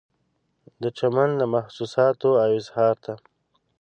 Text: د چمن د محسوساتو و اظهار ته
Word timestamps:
د 0.81 0.83
چمن 0.97 1.29
د 1.37 1.41
محسوساتو 1.53 2.27
و 2.35 2.39
اظهار 2.59 2.95
ته 3.03 3.13